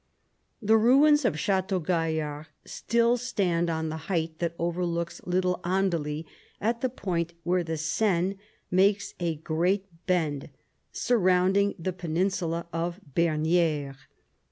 [0.63, 6.25] The ruins of Chateau Gaillard still stand on the height that overlooks Little Andely
[6.59, 8.39] at the point where the Seine
[8.71, 10.49] makes a great bend,
[10.91, 13.95] surrounding the peninsula of Bernieres.